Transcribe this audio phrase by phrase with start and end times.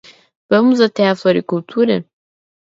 [0.51, 1.97] Vamos até a floricultura?